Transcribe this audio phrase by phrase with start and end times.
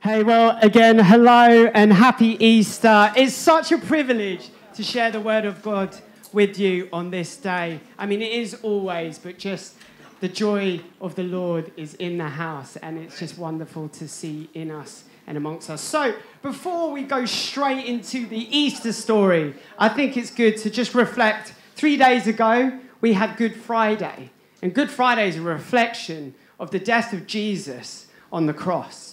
[0.00, 3.12] Hey, well, again, hello and happy Easter.
[3.16, 5.96] It's such a privilege to share the word of God
[6.32, 7.80] with you on this day.
[7.98, 9.74] I mean, it is always, but just
[10.20, 14.48] the joy of the Lord is in the house, and it's just wonderful to see
[14.54, 15.80] in us and amongst us.
[15.80, 20.94] So, before we go straight into the Easter story, I think it's good to just
[20.94, 21.54] reflect.
[21.74, 24.30] Three days ago, we had Good Friday,
[24.62, 29.07] and Good Friday is a reflection of the death of Jesus on the cross.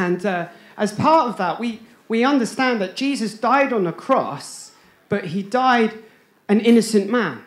[0.00, 0.48] And uh,
[0.78, 4.72] as part of that, we, we understand that Jesus died on a cross,
[5.10, 5.92] but he died
[6.48, 7.44] an innocent man.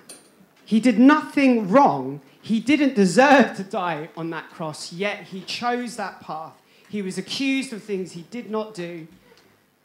[0.64, 2.22] He did nothing wrong.
[2.42, 6.54] He didn't deserve to die on that cross, yet he chose that path.
[6.90, 9.08] He was accused of things he did not do.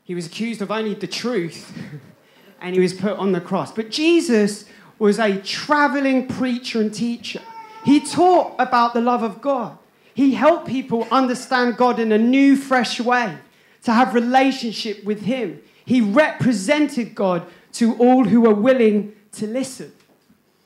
[0.05, 1.73] He was accused of only the truth,
[2.61, 3.73] and he was put on the cross.
[3.73, 4.67] But Jesus
[4.99, 7.41] was a traveling preacher and teacher.
[7.87, 9.79] He taught about the love of God.
[10.19, 13.39] He helped people understand God in a new, fresh way,
[13.85, 15.63] to have relationship with Him.
[15.85, 19.93] He represented God to all who were willing to listen.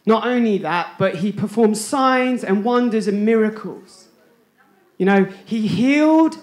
[0.06, 4.09] Not only that, but he performed signs and wonders and miracles.
[4.97, 6.39] You know, he healed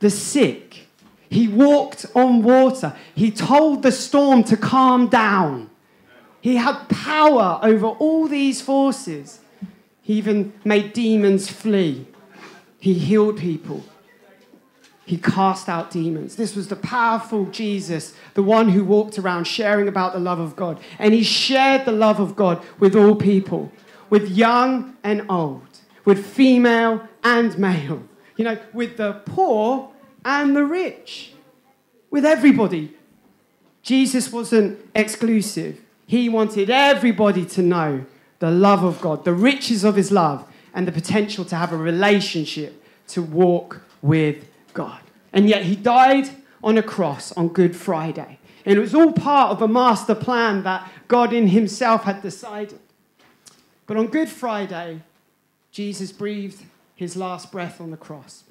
[0.00, 0.88] the sick.
[1.30, 2.96] He walked on water.
[3.14, 5.70] He told the storm to calm down.
[6.40, 9.38] He had power over all these forces.
[10.02, 12.08] He even made demons flee.
[12.78, 13.84] He healed people.
[15.04, 16.36] He cast out demons.
[16.36, 20.54] This was the powerful Jesus, the one who walked around sharing about the love of
[20.54, 20.78] God.
[20.98, 23.72] And he shared the love of God with all people,
[24.10, 25.66] with young and old,
[26.04, 28.02] with female and male,
[28.36, 29.90] you know, with the poor
[30.26, 31.32] and the rich,
[32.10, 32.94] with everybody.
[33.82, 35.80] Jesus wasn't exclusive.
[36.06, 38.04] He wanted everybody to know
[38.40, 41.76] the love of God, the riches of his love, and the potential to have a
[41.76, 45.00] relationship to walk with God.
[45.32, 46.28] And yet he died
[46.62, 48.38] on a cross on Good Friday.
[48.64, 52.80] And it was all part of a master plan that God in himself had decided.
[53.86, 55.00] But on Good Friday,
[55.70, 58.44] Jesus breathed his last breath on the cross.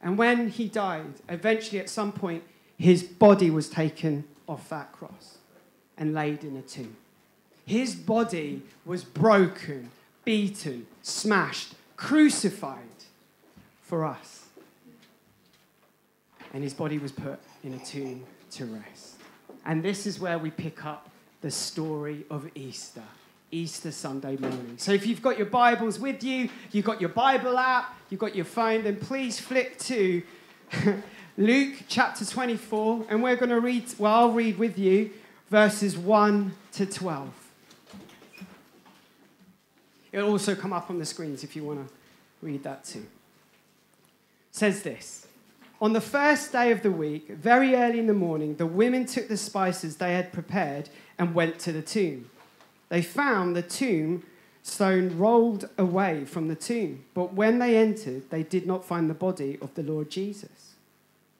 [0.00, 2.42] And when he died, eventually at some point,
[2.78, 5.38] his body was taken off that cross
[5.96, 6.96] and laid in a tomb.
[7.64, 9.90] His body was broken
[10.24, 12.78] beaten, smashed, crucified
[13.82, 14.46] for us.
[16.52, 19.16] And his body was put in a tomb to rest.
[19.64, 21.08] And this is where we pick up
[21.40, 23.02] the story of Easter.
[23.50, 24.76] Easter Sunday morning.
[24.78, 28.34] So if you've got your Bibles with you, you've got your Bible app, you've got
[28.34, 30.22] your phone, then please flick to
[31.36, 35.10] Luke chapter 24, and we're going to read, well, I'll read with you
[35.50, 37.41] verses 1 to 12.
[40.12, 41.94] It'll also come up on the screens if you want to
[42.42, 43.00] read that too.
[43.00, 43.06] It
[44.52, 45.26] says this
[45.80, 49.28] On the first day of the week, very early in the morning, the women took
[49.28, 52.30] the spices they had prepared and went to the tomb.
[52.90, 54.24] They found the tomb
[54.62, 59.14] stone rolled away from the tomb, but when they entered, they did not find the
[59.14, 60.74] body of the Lord Jesus.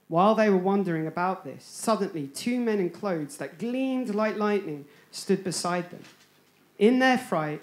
[0.09, 4.87] While they were wondering about this, suddenly two men in clothes that gleamed like lightning
[5.11, 6.03] stood beside them.
[6.79, 7.63] In their fright,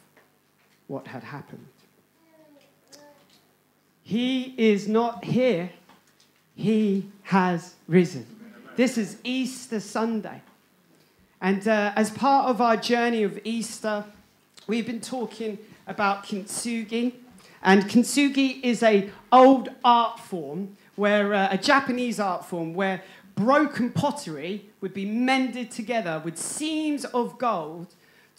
[0.91, 1.65] what had happened.
[4.03, 5.69] He is not here,
[6.53, 8.25] he has risen.
[8.75, 10.41] This is Easter Sunday.
[11.39, 14.03] And uh, as part of our journey of Easter,
[14.67, 15.57] we've been talking
[15.87, 17.13] about kintsugi.
[17.63, 23.01] And kintsugi is a old art form where uh, a Japanese art form where
[23.35, 27.87] broken pottery would be mended together with seams of gold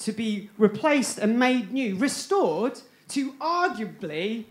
[0.04, 4.44] to be replaced and made new, restored to arguably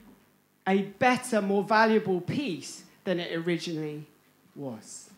[0.68, 4.06] a better, more valuable piece than it originally
[4.56, 5.09] was.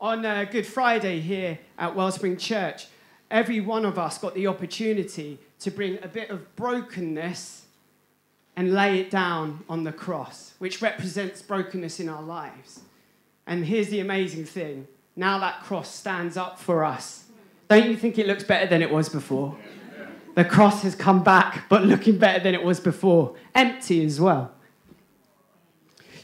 [0.00, 2.86] on uh, Good Friday here at Wellspring Church,
[3.30, 7.66] every one of us got the opportunity to bring a bit of brokenness
[8.56, 12.80] and lay it down on the cross, which represents brokenness in our lives.
[13.46, 14.86] And here's the amazing thing
[15.16, 17.19] now that cross stands up for us.
[17.70, 19.56] Don't you think it looks better than it was before?
[20.34, 24.50] The cross has come back, but looking better than it was before, empty as well.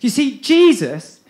[0.01, 1.21] You see, Jesus,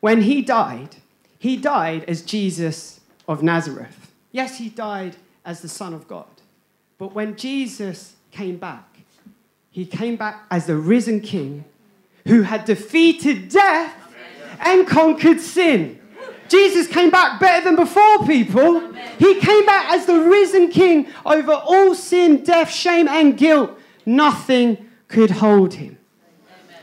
[0.00, 0.96] when he died,
[1.38, 4.12] he died as Jesus of Nazareth.
[4.32, 5.16] Yes, he died
[5.46, 6.28] as the Son of God.
[6.98, 8.98] But when Jesus came back,
[9.70, 11.64] he came back as the risen King
[12.26, 13.94] who had defeated death
[14.60, 16.00] and conquered sin.
[16.48, 18.80] Jesus came back better than before, people.
[19.18, 23.78] He came back as the risen King over all sin, death, shame, and guilt.
[24.04, 25.98] Nothing could hold him.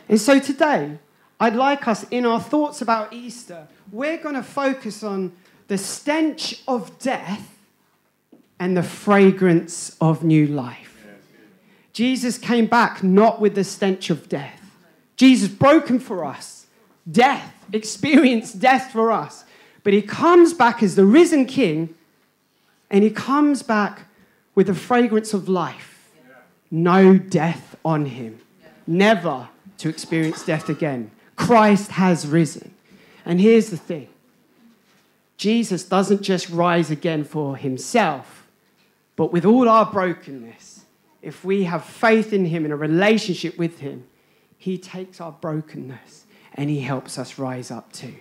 [0.09, 0.99] And so today,
[1.39, 5.33] I'd like us, in our thoughts about Easter, we're going to focus on
[5.67, 7.57] the stench of death
[8.59, 11.05] and the fragrance of new life.
[11.91, 14.59] Jesus came back not with the stench of death.
[15.15, 16.65] Jesus broken for us,
[17.09, 19.45] death, experienced death for us.
[19.83, 21.93] But he comes back as the risen king,
[22.89, 24.07] and he comes back
[24.55, 26.09] with the fragrance of life.
[26.71, 28.39] No death on him.
[28.87, 29.49] Never
[29.79, 31.11] to experience death again.
[31.35, 32.73] Christ has risen.
[33.25, 34.07] And here's the thing
[35.37, 38.47] Jesus doesn't just rise again for himself,
[39.15, 40.85] but with all our brokenness,
[41.21, 44.05] if we have faith in him and a relationship with him,
[44.57, 48.15] he takes our brokenness and he helps us rise up too.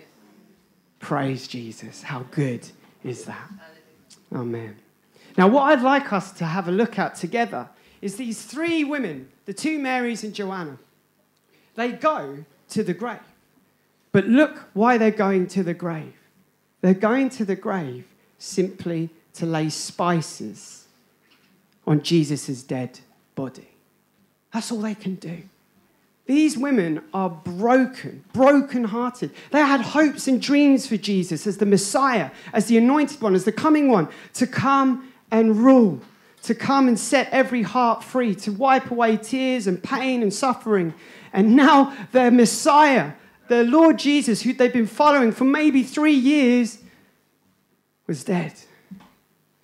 [1.03, 2.01] Praise Jesus.
[2.01, 2.67] How good
[3.03, 3.51] is that?
[4.33, 4.77] Amen.
[5.37, 7.69] Now, what I'd like us to have a look at together
[8.01, 10.79] is these three women, the two Marys and Joanna.
[11.75, 13.19] They go to the grave.
[14.13, 16.15] But look why they're going to the grave.
[16.83, 18.07] They're going to the grave
[18.39, 20.87] simply to lay spices
[21.85, 23.01] on Jesus' dead
[23.35, 23.69] body.
[24.53, 25.43] That's all they can do.
[26.27, 29.33] These women are broken, broken-hearted.
[29.51, 33.45] They had hopes and dreams for Jesus as the Messiah, as the anointed one, as
[33.45, 36.01] the coming one, to come and rule,
[36.45, 40.95] to come and set every heart free, to wipe away tears and pain and suffering.
[41.33, 43.15] And now their Messiah,
[43.49, 46.79] the Lord Jesus, who they've been following for maybe three years,
[48.07, 48.53] was dead.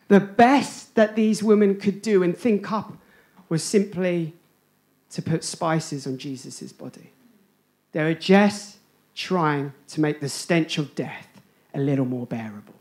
[0.08, 2.96] The best that these women could do and think up
[3.48, 4.34] was simply
[5.10, 7.10] to put spices on Jesus' body.
[7.92, 8.76] They were just
[9.14, 11.28] trying to make the stench of death
[11.74, 12.74] a little more bearable,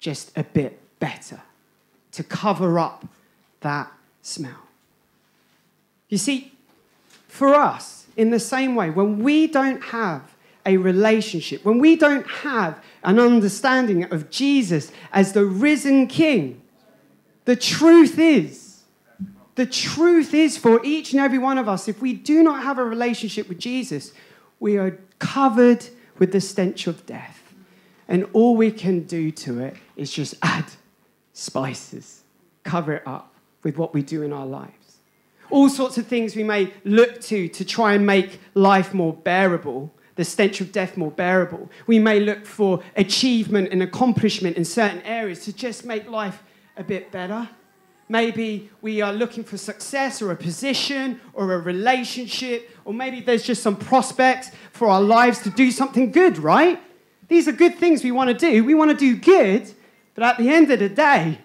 [0.00, 1.40] just a bit better,
[2.12, 3.06] to cover up
[3.60, 3.92] that
[4.22, 4.68] smell.
[6.08, 6.52] You see,
[7.28, 10.34] for us, in the same way, when we don't have
[10.66, 16.62] a relationship, when we don't have an understanding of Jesus as the risen King,
[17.44, 18.63] the truth is,
[19.54, 22.78] the truth is for each and every one of us, if we do not have
[22.78, 24.12] a relationship with Jesus,
[24.58, 25.86] we are covered
[26.18, 27.54] with the stench of death.
[28.08, 30.66] And all we can do to it is just add
[31.32, 32.22] spices,
[32.62, 34.98] cover it up with what we do in our lives.
[35.50, 39.92] All sorts of things we may look to to try and make life more bearable,
[40.16, 41.70] the stench of death more bearable.
[41.86, 46.42] We may look for achievement and accomplishment in certain areas to just make life
[46.76, 47.48] a bit better.
[48.08, 53.42] Maybe we are looking for success or a position or a relationship, or maybe there's
[53.42, 56.80] just some prospects for our lives to do something good, right?
[57.28, 58.62] These are good things we want to do.
[58.64, 59.72] We want to do good,
[60.14, 61.38] but at the end of the day,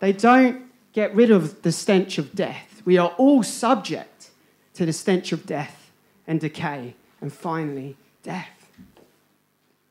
[0.00, 2.82] they don't get rid of the stench of death.
[2.84, 4.30] We are all subject
[4.74, 5.92] to the stench of death
[6.26, 8.48] and decay, and finally, death.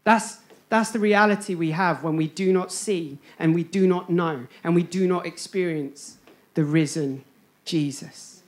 [0.03, 0.37] That's
[0.71, 4.47] that's the reality we have when we do not see and we do not know
[4.63, 6.15] and we do not experience
[6.53, 7.25] the risen
[7.65, 8.41] Jesus.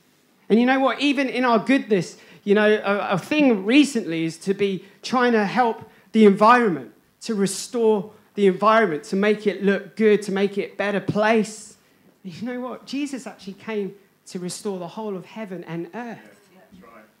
[0.48, 1.00] And you know what?
[1.00, 5.44] Even in our goodness, you know, a, a thing recently is to be trying to
[5.44, 10.72] help the environment, to restore the environment, to make it look good, to make it
[10.72, 11.76] a better place.
[12.22, 12.86] You know what?
[12.86, 13.94] Jesus actually came
[14.28, 16.48] to restore the whole of heaven and earth.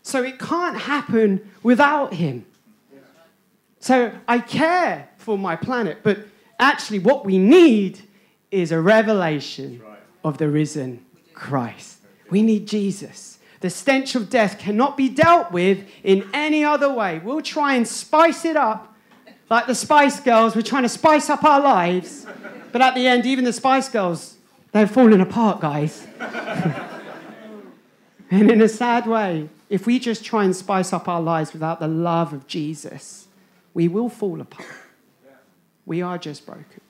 [0.02, 2.46] So it can't happen without him.
[3.84, 6.20] So I care for my planet, but
[6.58, 8.00] actually, what we need
[8.50, 9.82] is a revelation
[10.24, 11.98] of the risen Christ.
[12.30, 13.38] We need Jesus.
[13.60, 17.18] The stench of death cannot be dealt with in any other way.
[17.18, 18.96] We'll try and spice it up
[19.50, 20.56] like the Spice Girls.
[20.56, 22.26] We're trying to spice up our lives,
[22.72, 24.38] but at the end, even the Spice Girls,
[24.72, 26.06] they're falling apart, guys.
[28.30, 31.80] and in a sad way, if we just try and spice up our lives without
[31.80, 33.24] the love of Jesus,
[33.74, 34.66] we will fall apart.
[35.84, 36.80] We are just broken.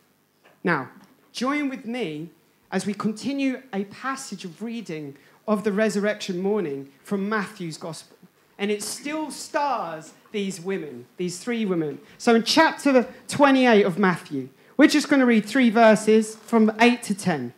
[0.63, 0.91] Now,
[1.33, 2.31] join with me
[2.71, 5.17] as we continue a passage of reading
[5.49, 8.17] of the resurrection morning from Matthew's gospel.
[8.59, 11.99] And it still stars these women, these three women.
[12.19, 17.03] So in chapter 28 of Matthew, we're just going to read three verses from 8
[17.05, 17.53] to 10.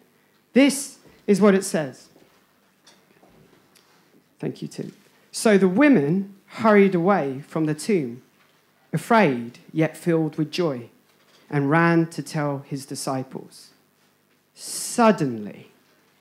[0.52, 2.08] This is what it says.
[4.38, 4.94] Thank you, Tim.
[5.32, 8.22] So the women hurried away from the tomb,
[8.96, 10.88] afraid yet filled with joy,
[11.50, 13.70] and ran to tell his disciples.
[14.54, 15.70] Suddenly,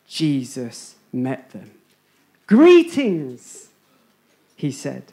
[0.07, 1.71] Jesus met them.
[2.47, 3.69] Greetings,
[4.55, 5.03] he said.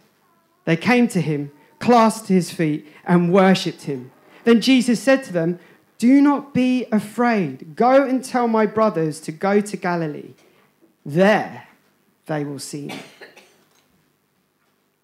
[0.64, 4.10] They came to him, clasped his feet, and worshipped him.
[4.44, 5.58] Then Jesus said to them,
[5.98, 7.76] Do not be afraid.
[7.76, 10.34] Go and tell my brothers to go to Galilee.
[11.06, 11.68] There
[12.26, 13.00] they will see me.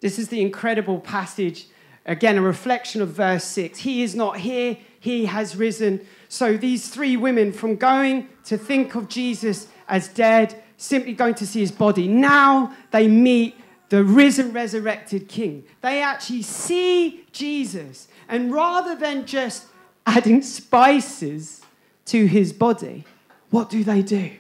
[0.01, 1.67] This is the incredible passage,
[2.09, 3.79] again, a reflection of verse 6.
[3.79, 6.05] He is not here, he has risen.
[6.29, 11.47] So these three women, from going to think of Jesus as dead, simply going to
[11.47, 13.55] see his body, now they meet
[13.91, 15.65] the risen, resurrected King.
[15.83, 18.09] They actually see Jesus.
[18.29, 19.67] And rather than just
[20.07, 21.63] adding spices
[22.07, 23.05] to his body,
[23.51, 24.31] what do they do?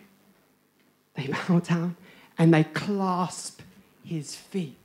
[1.15, 1.97] They bow down
[2.39, 3.61] and they clasp
[4.05, 4.78] his feet.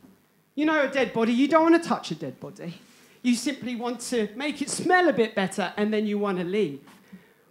[0.55, 2.79] You know, a dead body, you don't want to touch a dead body.
[3.21, 6.43] You simply want to make it smell a bit better and then you want to
[6.43, 6.81] leave.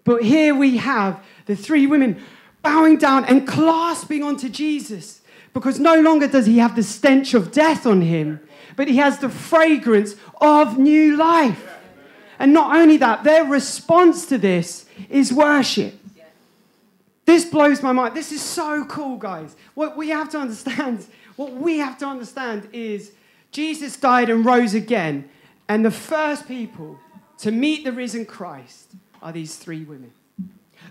[0.04, 2.23] But here we have the three women
[2.62, 5.21] bowing down and clasping onto Jesus
[5.52, 8.40] because no longer does he have the stench of death on him,
[8.76, 11.68] but he has the fragrance of new life.
[12.38, 15.94] And not only that, their response to this is worship.
[17.25, 18.16] This blows my mind.
[18.16, 19.54] This is so cool, guys.
[19.75, 21.06] What we have to understand,
[21.37, 23.12] what we have to understand is
[23.51, 25.29] Jesus died and rose again,
[25.69, 26.99] and the first people
[27.39, 30.12] to meet the risen Christ are these three women.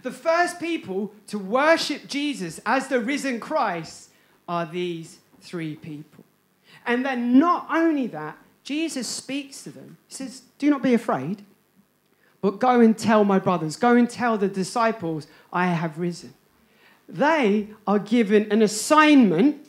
[0.03, 4.09] The first people to worship Jesus as the risen Christ
[4.47, 6.23] are these three people.
[6.85, 9.97] And then, not only that, Jesus speaks to them.
[10.07, 11.43] He says, Do not be afraid,
[12.41, 16.33] but go and tell my brothers, go and tell the disciples, I have risen.
[17.07, 19.67] They are given an assignment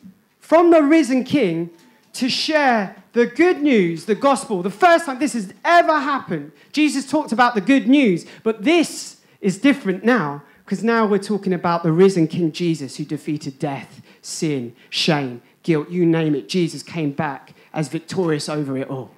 [0.52, 1.70] from the risen king
[2.12, 4.62] to share the good news, the gospel.
[4.62, 9.22] The first time this has ever happened, Jesus talked about the good news, but this
[9.40, 14.02] is different now because now we're talking about the risen King Jesus who defeated death,
[14.20, 16.50] sin, shame, guilt, you name it.
[16.50, 19.10] Jesus came back as victorious over it all.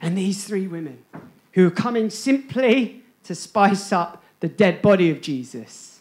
[0.00, 1.04] And these three women
[1.52, 6.00] who are coming simply to spice up the dead body of Jesus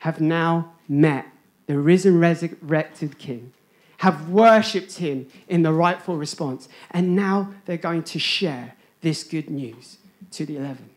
[0.00, 1.26] have now met
[1.66, 3.54] the risen, resurrected King,
[4.00, 9.50] have worshipped him in the rightful response, and now they're going to share this good
[9.50, 9.98] news
[10.30, 10.88] to the 11.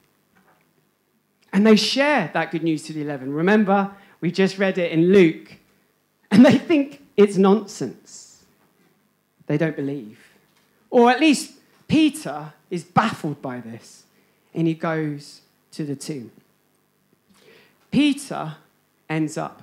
[1.52, 3.34] And they share that good news to the 11.
[3.34, 3.92] Remember,
[4.22, 5.54] we just read it in Luke,
[6.32, 8.46] and they think it's nonsense.
[9.48, 10.18] They don't believe.
[10.90, 11.56] Or at least
[11.90, 14.06] Peter is baffled by this,
[14.54, 15.42] and he goes
[15.72, 16.32] to the tomb.
[17.92, 18.56] Peter
[19.10, 19.62] ends up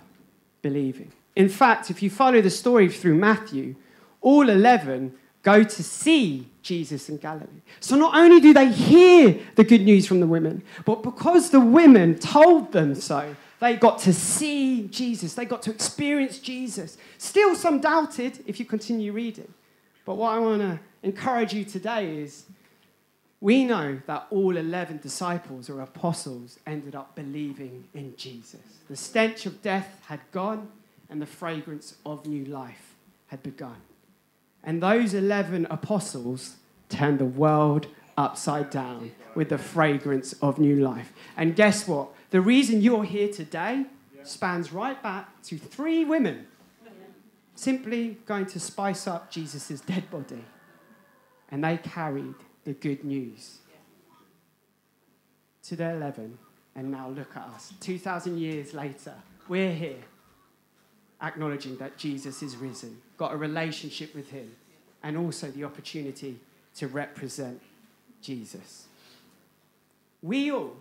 [0.60, 1.12] believing.
[1.40, 3.74] In fact, if you follow the story through Matthew,
[4.20, 7.62] all 11 go to see Jesus in Galilee.
[7.80, 11.58] So not only do they hear the good news from the women, but because the
[11.58, 15.32] women told them so, they got to see Jesus.
[15.32, 16.98] They got to experience Jesus.
[17.16, 19.50] Still, some doubted if you continue reading.
[20.04, 22.44] But what I want to encourage you today is
[23.40, 28.60] we know that all 11 disciples or apostles ended up believing in Jesus.
[28.90, 30.68] The stench of death had gone,
[31.10, 32.94] and the fragrance of new life
[33.26, 33.76] had begun.
[34.62, 36.56] And those 11 apostles
[36.88, 41.12] turned the world upside down with the fragrance of new life.
[41.36, 42.10] And guess what?
[42.30, 43.86] The reason you're here today
[44.22, 46.46] spans right back to three women
[47.54, 50.44] simply going to spice up Jesus' dead body.
[51.50, 53.58] And they carried the good news
[55.64, 56.38] to their 11.
[56.76, 57.72] And now look at us.
[57.80, 59.14] 2,000 years later,
[59.48, 60.04] we're here
[61.22, 64.54] acknowledging that Jesus is risen, got a relationship with him,
[65.02, 66.38] and also the opportunity
[66.76, 67.60] to represent
[68.22, 68.86] Jesus.
[70.22, 70.76] We all,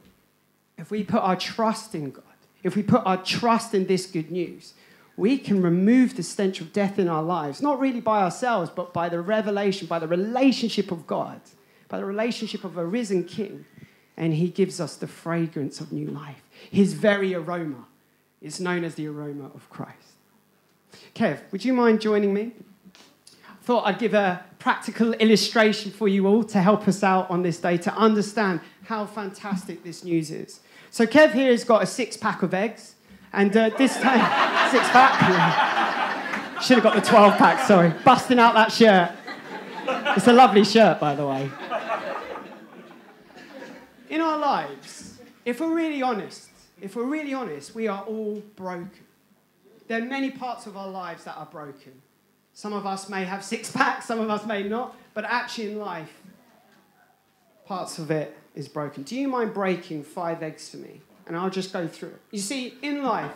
[0.77, 2.24] if we put our trust in God,
[2.63, 4.74] if we put our trust in this good news,
[5.15, 8.93] we can remove the stench of death in our lives, not really by ourselves, but
[8.93, 11.41] by the revelation, by the relationship of God,
[11.89, 13.65] by the relationship of a risen King.
[14.15, 16.41] And He gives us the fragrance of new life.
[16.72, 17.86] His very aroma
[18.41, 20.18] is known as the aroma of Christ.
[21.15, 22.53] Kev, would you mind joining me?
[22.95, 27.43] I thought I'd give a practical illustration for you all to help us out on
[27.43, 30.59] this day to understand how fantastic this news is.
[30.91, 32.95] So, Kev here has got a six pack of eggs,
[33.31, 34.19] and uh, this time,
[34.71, 36.61] six pack.
[36.61, 37.93] Should have got the 12 pack, sorry.
[38.03, 39.11] Busting out that shirt.
[40.17, 41.49] It's a lovely shirt, by the way.
[44.09, 46.49] In our lives, if we're really honest,
[46.81, 48.91] if we're really honest, we are all broken.
[49.89, 52.03] There are many parts of our lives that are broken.
[52.53, 55.79] Some of us may have six packs, some of us may not, but actually in
[55.79, 56.22] life,
[57.65, 59.01] parts of it is broken.
[59.01, 61.01] Do you mind breaking five eggs for me?
[61.25, 62.22] And I'll just go through it.
[62.29, 63.31] You see, in life,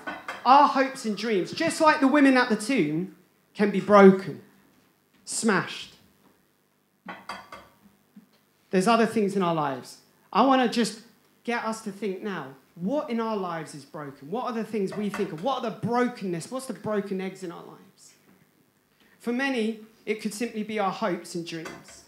[0.45, 3.15] our hopes and dreams, just like the women at the tomb,
[3.55, 4.43] can be broken,
[5.25, 5.95] smashed.
[8.69, 9.97] There's other things in our lives.
[10.31, 11.01] I want to just
[11.43, 14.31] get us to think now what in our lives is broken?
[14.31, 15.43] What are the things we think of?
[15.43, 16.49] What are the brokenness?
[16.49, 18.13] What's the broken eggs in our lives?
[19.19, 22.03] For many, it could simply be our hopes and dreams.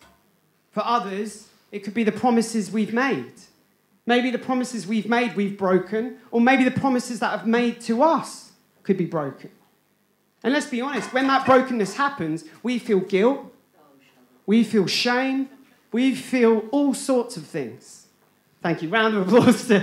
[0.71, 3.33] For others, it could be the promises we've made.
[4.05, 8.03] Maybe the promises we've made we've broken, or maybe the promises that have made to
[8.03, 8.51] us
[8.83, 9.51] could be broken.
[10.43, 13.51] And let's be honest, when that brokenness happens, we feel guilt,
[14.45, 15.49] we feel shame,
[15.91, 18.04] we feel all sorts of things.
[18.65, 18.89] Thank you.
[18.89, 19.75] Round of applause to.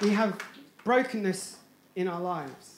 [0.00, 0.42] We have
[0.82, 1.58] brokenness
[1.94, 2.76] in our lives.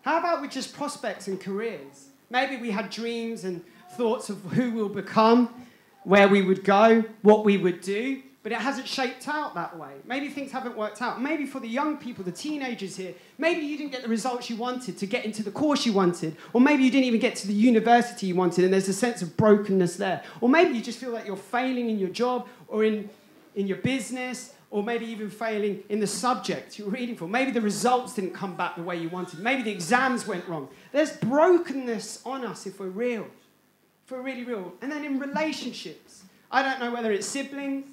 [0.00, 2.06] How about with just prospects and careers?
[2.30, 3.62] Maybe we had dreams and
[3.98, 5.66] thoughts of who we'll become,
[6.04, 9.92] where we would go, what we would do, but it hasn't shaped out that way.
[10.06, 11.20] Maybe things haven't worked out.
[11.20, 14.56] Maybe for the young people, the teenagers here, maybe you didn't get the results you
[14.56, 17.46] wanted to get into the course you wanted, or maybe you didn't even get to
[17.46, 20.24] the university you wanted, and there's a sense of brokenness there.
[20.40, 23.10] Or maybe you just feel like you're failing in your job or in,
[23.54, 27.28] in your business, or maybe even failing in the subject you're reading for.
[27.28, 29.40] Maybe the results didn't come back the way you wanted.
[29.40, 30.70] Maybe the exams went wrong.
[30.90, 33.26] There's brokenness on us if we're real
[34.06, 34.72] if we're really real.
[34.80, 37.84] And then in relationships, I don't know whether it's siblings,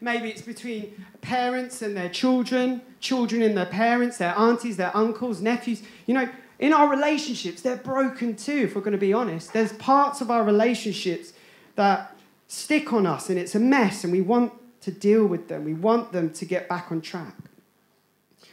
[0.00, 5.40] maybe it's between parents and their children, children and their parents, their aunties, their uncles,
[5.40, 5.82] nephews.
[6.06, 9.52] You know, in our relationships, they're broken too, if we're going to be honest.
[9.52, 11.32] There's parts of our relationships
[11.76, 12.16] that
[12.46, 15.64] stick on us and it's a mess and we want to deal with them.
[15.64, 17.34] We want them to get back on track.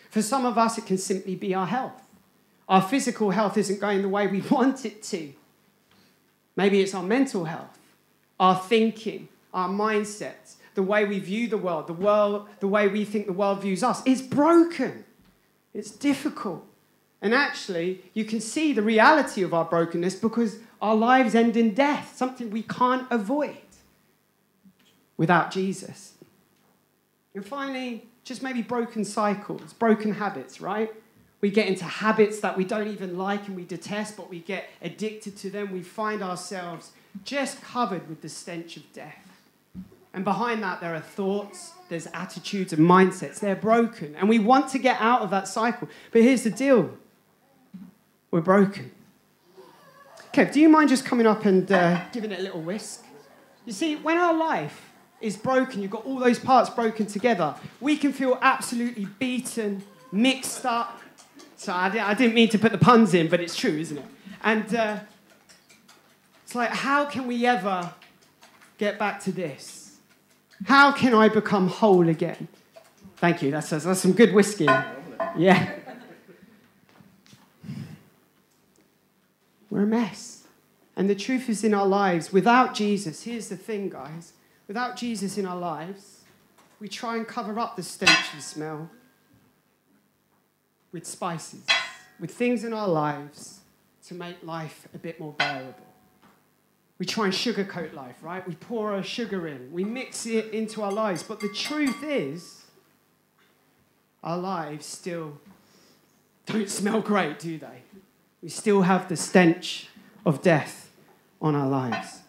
[0.09, 2.01] For some of us, it can simply be our health.
[2.67, 5.33] Our physical health isn't going the way we want it to.
[6.55, 7.77] Maybe it's our mental health,
[8.39, 13.05] our thinking, our mindsets, the way we view the world, the world, the way we
[13.05, 14.01] think the world views us.
[14.05, 15.05] is broken.
[15.73, 16.65] It's difficult.
[17.21, 21.73] And actually, you can see the reality of our brokenness because our lives end in
[21.73, 23.57] death, something we can't avoid
[25.17, 26.13] without Jesus.
[27.35, 30.91] And finally, just maybe broken cycles, broken habits, right?
[31.41, 34.69] We get into habits that we don't even like and we detest, but we get
[34.81, 35.71] addicted to them.
[35.71, 36.91] We find ourselves
[37.23, 39.30] just covered with the stench of death.
[40.13, 43.39] And behind that, there are thoughts, there's attitudes and mindsets.
[43.39, 44.15] They're broken.
[44.15, 45.87] And we want to get out of that cycle.
[46.11, 46.97] But here's the deal
[48.29, 48.91] we're broken.
[50.33, 53.03] Kev, do you mind just coming up and uh, giving it a little whisk?
[53.65, 57.97] You see, when our life is broken, you've got all those parts broken together, we
[57.97, 61.01] can feel absolutely beaten, mixed up,
[61.57, 64.05] so I, I, didn't mean to put the puns in, but it's true, isn't it?
[64.43, 64.99] And uh,
[66.43, 67.93] it's like, how can we ever
[68.79, 69.80] get back to this?
[70.65, 72.47] How can I become whole again?
[73.17, 73.51] Thank you.
[73.51, 74.67] That's, that's some good whiskey.
[75.37, 75.73] Yeah.
[79.69, 80.43] We're a mess.
[80.95, 84.33] And the truth is in our lives, without Jesus, here's the thing, guys.
[84.67, 86.21] Without Jesus in our lives,
[86.79, 88.89] we try and cover up the stench and smell
[90.91, 91.65] with spices,
[92.19, 93.61] with things in our lives
[94.07, 95.90] to make life a bit more bearable.
[97.01, 98.47] We try and sugarcoat life, right?
[98.47, 101.23] We pour our sugar in, we mix it into our lives.
[101.23, 102.65] But the truth is,
[104.23, 105.39] our lives still
[106.45, 107.81] don't smell great, do they?
[108.43, 109.87] We still have the stench
[110.27, 110.91] of death
[111.41, 112.19] on our lives.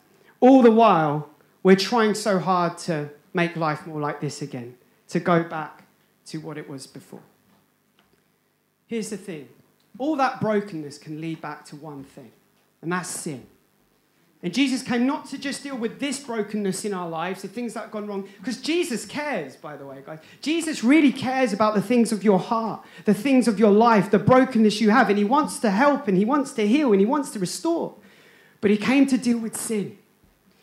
[0.40, 1.28] All the while,
[1.62, 5.84] we're trying so hard to make life more like this again, to go back
[6.28, 7.20] to what it was before.
[8.86, 9.50] Here's the thing
[9.98, 12.32] all that brokenness can lead back to one thing,
[12.80, 13.48] and that's sin.
[14.44, 17.74] And Jesus came not to just deal with this brokenness in our lives, the things
[17.74, 20.18] that have gone wrong, because Jesus cares, by the way, guys.
[20.40, 24.18] Jesus really cares about the things of your heart, the things of your life, the
[24.18, 27.06] brokenness you have, and He wants to help, and He wants to heal, and He
[27.06, 27.94] wants to restore.
[28.60, 29.96] But He came to deal with sin.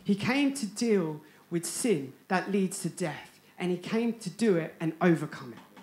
[0.03, 4.57] He came to deal with sin that leads to death, and He came to do
[4.57, 5.81] it and overcome it.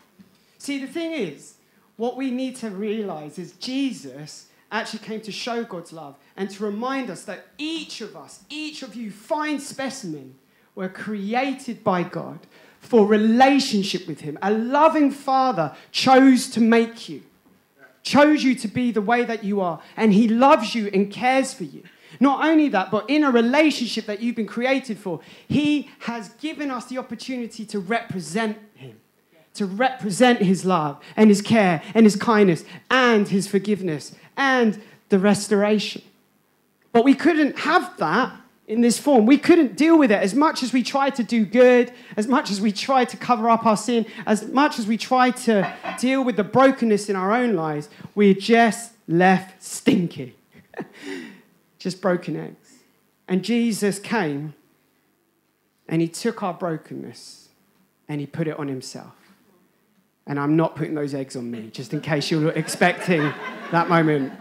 [0.59, 1.55] See, the thing is,
[1.97, 6.65] what we need to realize is Jesus actually came to show God's love and to
[6.65, 10.35] remind us that each of us, each of you, fine specimen,
[10.75, 12.41] were created by God
[12.81, 14.39] for relationship with Him.
[14.43, 17.23] A loving Father chose to make you,
[18.03, 21.55] chose you to be the way that you are, and He loves you and cares
[21.55, 21.83] for you.
[22.21, 26.71] Not only that, but in a relationship that you've been created for, He has given
[26.71, 28.59] us the opportunity to represent
[29.57, 35.19] to represent His love and His care and His kindness and His forgiveness and the
[35.19, 36.03] restoration.
[36.93, 38.35] But we couldn't have that
[38.67, 39.27] in this form.
[39.27, 42.51] We couldn't deal with it as much as we tried to do good, as much
[42.51, 46.25] as we tried to cover up our sin, as much as we tried to deal
[46.25, 47.89] with the brokenness in our own lives.
[48.15, 50.35] We're just left stinky,
[51.79, 52.79] just broken eggs.
[53.29, 54.55] And Jesus came
[55.89, 57.49] and he took our brokenness
[58.09, 59.15] and he put it on himself.
[60.27, 63.33] And I'm not putting those eggs on me, just in case you're expecting
[63.71, 64.33] that moment.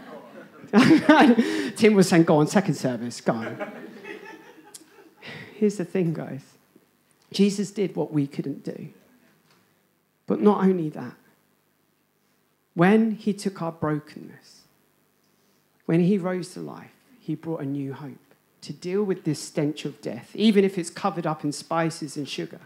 [1.76, 3.72] Tim was saying, go on, second service, go on.
[5.54, 6.42] Here's the thing, guys
[7.32, 8.88] Jesus did what we couldn't do.
[10.26, 11.14] But not only that,
[12.74, 14.62] when he took our brokenness,
[15.86, 18.18] when he rose to life, he brought a new hope
[18.62, 22.28] to deal with this stench of death, even if it's covered up in spices and
[22.28, 22.60] sugar.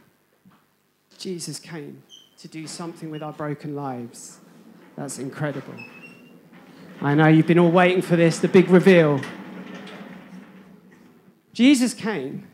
[1.19, 2.03] Jesus came
[2.41, 4.39] to do something with our broken lives.
[4.97, 5.75] That's incredible.
[7.03, 9.21] I know you've been all waiting for this, the big reveal.
[11.53, 12.47] Jesus came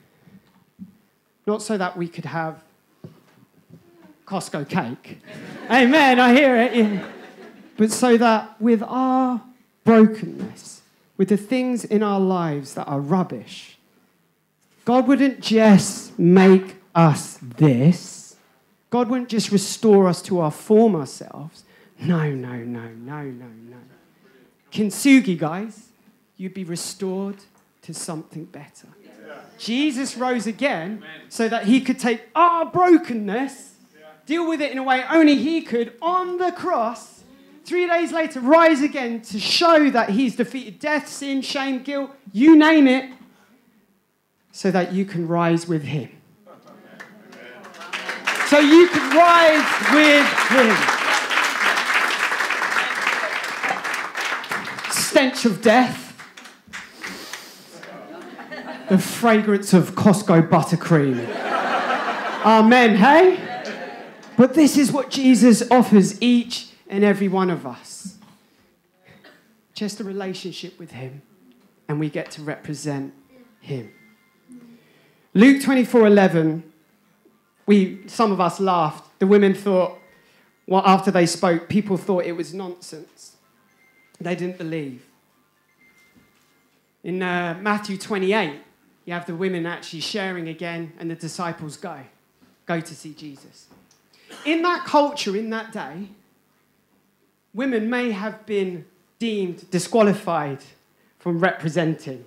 [1.46, 2.62] not so that we could have
[4.26, 5.20] Costco cake.
[5.70, 6.74] Amen, I hear it.
[6.74, 7.06] Yeah.
[7.76, 9.40] But so that with our
[9.84, 10.82] brokenness,
[11.16, 13.78] with the things in our lives that are rubbish,
[14.84, 18.15] God wouldn't just make us this.
[18.90, 21.64] God wouldn't just restore us to our former selves.
[21.98, 23.76] No, no, no, no, no, no.
[24.70, 25.88] Kintsugi, guys,
[26.36, 27.36] you'd be restored
[27.82, 28.88] to something better.
[29.58, 33.74] Jesus rose again so that he could take our brokenness,
[34.26, 37.22] deal with it in a way only he could on the cross.
[37.64, 42.56] Three days later, rise again to show that he's defeated death, sin, shame, guilt, you
[42.56, 43.10] name it,
[44.52, 46.10] so that you can rise with him.
[48.48, 50.92] So you can rise with him.
[54.92, 56.14] stench of death,
[58.90, 61.26] the fragrance of Costco buttercream.
[62.44, 63.72] Amen, hey?
[64.36, 68.06] But this is what Jesus offers each and every one of us
[69.76, 71.22] just a relationship with Him,
[71.86, 73.12] and we get to represent
[73.60, 73.92] Him.
[75.34, 76.72] Luke 24 11,
[77.66, 79.18] we, some of us laughed.
[79.18, 79.98] The women thought,
[80.66, 83.36] well, after they spoke, people thought it was nonsense.
[84.20, 85.04] They didn't believe.
[87.04, 88.60] In uh, Matthew 28,
[89.04, 91.98] you have the women actually sharing again, and the disciples go,
[92.66, 93.66] go to see Jesus.
[94.44, 96.08] In that culture, in that day,
[97.54, 98.84] women may have been
[99.18, 100.58] deemed disqualified
[101.18, 102.24] from representing,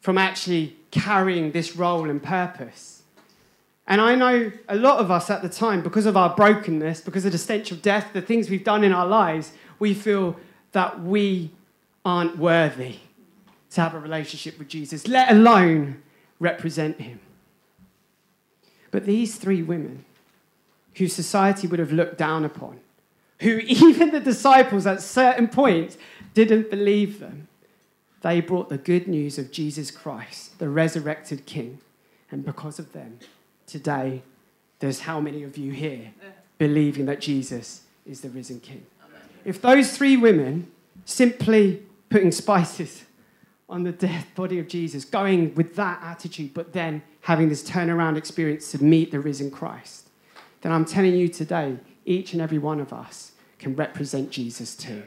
[0.00, 3.01] from actually carrying this role and purpose.
[3.86, 7.24] And I know a lot of us at the time, because of our brokenness, because
[7.24, 10.36] of the stench of death, the things we've done in our lives, we feel
[10.72, 11.50] that we
[12.04, 12.96] aren't worthy
[13.70, 16.02] to have a relationship with Jesus, let alone
[16.38, 17.20] represent him.
[18.90, 20.04] But these three women,
[20.96, 22.78] who society would have looked down upon,
[23.40, 25.96] who even the disciples at certain points
[26.34, 27.48] didn't believe them,
[28.20, 31.80] they brought the good news of Jesus Christ, the resurrected King.
[32.30, 33.18] And because of them,
[33.72, 34.22] today,
[34.80, 36.12] there's how many of you here
[36.58, 38.86] believing that Jesus is the risen King?
[39.44, 40.70] If those three women
[41.06, 43.04] simply putting spices
[43.68, 48.18] on the dead body of Jesus, going with that attitude, but then having this turnaround
[48.18, 50.10] experience to meet the risen Christ,
[50.60, 55.02] then I'm telling you today, each and every one of us can represent Jesus too.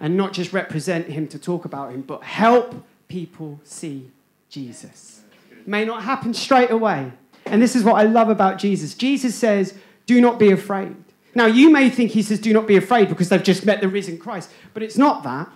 [0.00, 4.10] And not just represent him to talk about him, but help people see
[4.48, 5.20] Jesus.
[5.64, 7.12] May not happen straight away.
[7.52, 8.94] And this is what I love about Jesus.
[8.94, 9.74] Jesus says,
[10.06, 10.96] Do not be afraid.
[11.34, 13.88] Now, you may think he says, Do not be afraid because they've just met the
[13.88, 15.52] risen Christ, but it's not that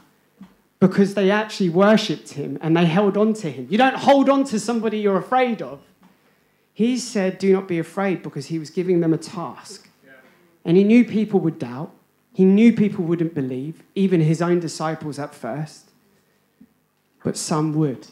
[0.78, 3.66] because they actually worshipped him and they held on to him.
[3.70, 5.80] You don't hold on to somebody you're afraid of.
[6.74, 9.88] He said, Do not be afraid because he was giving them a task.
[10.66, 11.92] And he knew people would doubt,
[12.34, 15.88] he knew people wouldn't believe, even his own disciples at first.
[17.24, 18.08] But some would.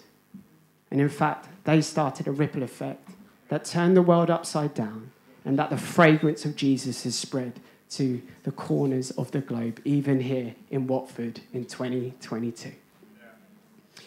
[0.91, 3.11] And in fact, they started a ripple effect
[3.55, 5.13] that turned the world upside down
[5.45, 10.23] and that the fragrance of Jesus has spread to the corners of the globe, even
[10.23, 12.73] here in Watford in 2022.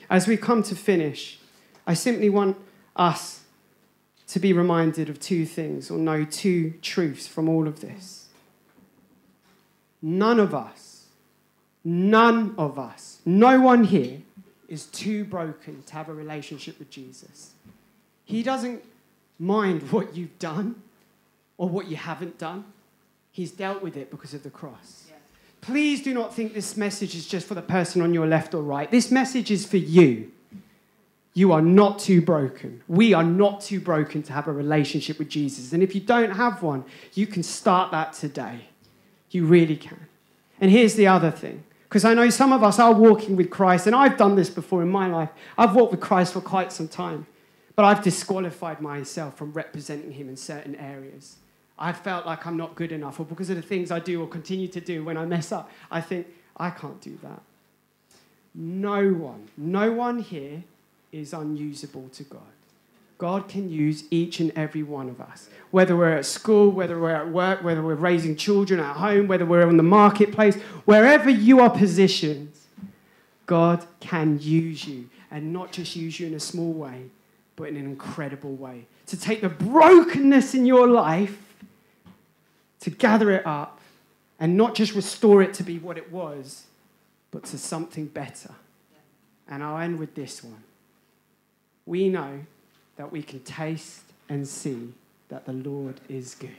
[0.09, 1.39] As we come to finish,
[1.85, 2.57] I simply want
[2.97, 3.45] us
[4.27, 8.27] to be reminded of two things or know two truths from all of this.
[10.01, 11.05] None of us,
[11.85, 14.23] none of us, no one here
[14.67, 17.53] is too broken to have a relationship with Jesus.
[18.25, 18.83] He doesn't
[19.39, 20.81] mind what you've done
[21.57, 22.65] or what you haven't done.
[23.31, 25.05] He's dealt with it because of the cross.
[25.07, 25.15] Yeah.
[25.61, 28.61] Please do not think this message is just for the person on your left or
[28.61, 28.89] right.
[28.89, 30.31] This message is for you.
[31.33, 32.81] You are not too broken.
[32.87, 35.71] We are not too broken to have a relationship with Jesus.
[35.71, 38.69] And if you don't have one, you can start that today.
[39.29, 40.07] You really can.
[40.59, 43.87] And here's the other thing because I know some of us are walking with Christ,
[43.87, 45.29] and I've done this before in my life.
[45.57, 47.27] I've walked with Christ for quite some time,
[47.77, 51.37] but I've disqualified myself from representing Him in certain areas.
[51.77, 54.27] I felt like I'm not good enough, or because of the things I do or
[54.27, 56.25] continue to do when I mess up, I think,
[56.57, 57.39] I can't do that.
[58.55, 60.63] No one, no one here
[61.11, 62.41] is unusable to God.
[63.19, 65.47] God can use each and every one of us.
[65.69, 69.45] Whether we're at school, whether we're at work, whether we're raising children at home, whether
[69.45, 72.53] we're in the marketplace, wherever you are positioned,
[73.45, 75.09] God can use you.
[75.29, 77.09] And not just use you in a small way,
[77.57, 78.85] but in an incredible way.
[79.07, 81.37] To take the brokenness in your life
[82.79, 83.81] to gather it up
[84.39, 86.67] and not just restore it to be what it was,
[87.31, 88.53] but to something better.
[89.49, 90.63] And I'll end with this one.
[91.85, 92.41] We know
[92.95, 94.93] that we can taste and see
[95.29, 96.51] that the Lord is good.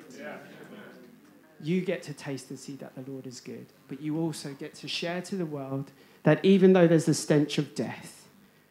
[1.60, 4.74] You get to taste and see that the Lord is good, but you also get
[4.76, 5.90] to share to the world
[6.24, 8.26] that even though there's the stench of death,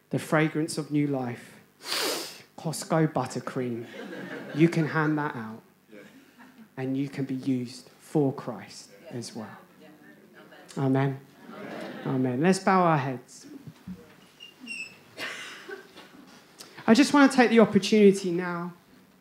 [0.10, 1.54] the fragrance of new life,
[2.68, 3.86] Costco buttercream,
[4.54, 5.62] you can hand that out
[6.76, 9.58] and you can be used for Christ as well.
[10.78, 11.18] Amen.
[12.06, 12.42] Amen.
[12.42, 13.46] Let's bow our heads.
[16.86, 18.74] I just want to take the opportunity now.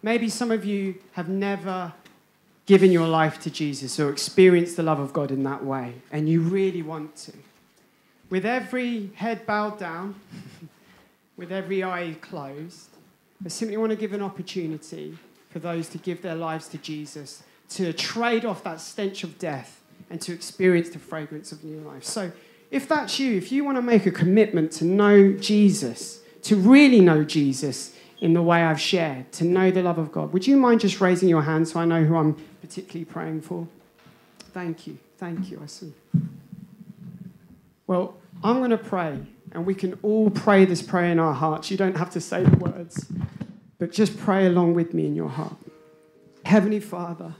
[0.02, 1.92] Maybe some of you have never
[2.66, 6.28] given your life to Jesus or experienced the love of God in that way, and
[6.28, 7.32] you really want to.
[8.28, 10.16] With every head bowed down,
[11.37, 12.95] with every eye closed,
[13.44, 15.18] I simply want to give an opportunity
[15.51, 19.81] for those to give their lives to Jesus, to trade off that stench of death
[20.11, 22.05] and to experience the fragrance of new life.
[22.05, 22.33] So,
[22.70, 27.01] if that's you, if you want to make a commitment to know Jesus, to really
[27.01, 30.57] know Jesus in the way I've shared, to know the love of God, would you
[30.57, 33.68] mind just raising your hand so I know who I'm particularly praying for?
[34.53, 34.99] Thank you.
[35.18, 35.61] Thank you.
[35.62, 35.92] I see.
[37.87, 39.18] Well, I'm going to pray,
[39.52, 41.70] and we can all pray this prayer in our hearts.
[41.70, 43.06] You don't have to say the words.
[43.78, 45.56] But just pray along with me in your heart.
[46.44, 47.35] Heavenly Father,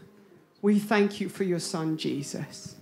[0.61, 2.77] we thank you for your Son, Jesus.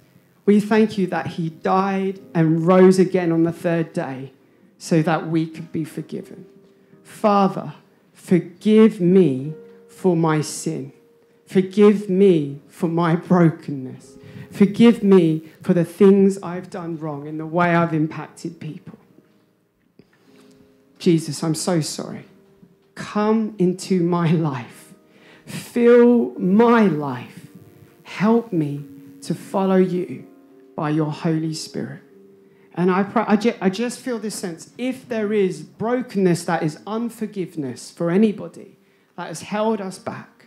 [0.47, 4.33] We thank you that he died and rose again on the third day
[4.79, 6.47] so that we could be forgiven.
[7.03, 7.75] Father,
[8.13, 9.55] forgive me
[9.89, 10.93] for my sin.
[11.47, 14.19] Forgive me for my brokenness.
[14.51, 18.99] Forgive me for the things I've done wrong and the way I've impacted people.
[21.05, 22.25] Jesus, I'm so sorry.
[22.95, 24.95] Come into my life.
[25.45, 27.49] Fill my life.
[28.05, 28.87] Help me
[29.21, 30.27] to follow you
[30.75, 32.01] by your Holy Spirit.
[32.75, 36.63] And I, pray, I, just, I just feel this sense if there is brokenness that
[36.63, 38.79] is unforgiveness for anybody
[39.19, 40.47] that has held us back,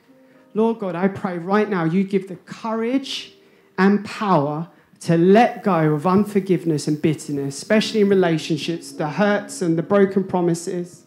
[0.56, 3.34] Lord God, I pray right now you give the courage
[3.78, 4.70] and power
[5.02, 10.24] to let go of unforgiveness and bitterness, especially in relationships, the hurts and the broken
[10.24, 11.04] promises.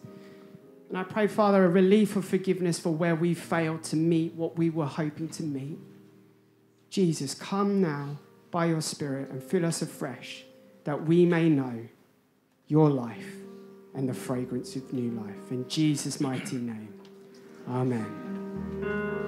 [0.89, 4.57] And I pray, Father, a relief of forgiveness for where we failed to meet what
[4.57, 5.79] we were hoping to meet.
[6.89, 8.17] Jesus, come now
[8.51, 10.43] by your Spirit and fill us afresh
[10.83, 11.87] that we may know
[12.67, 13.35] your life
[13.93, 15.51] and the fragrance of new life.
[15.51, 16.93] In Jesus' mighty name,
[17.69, 19.20] amen.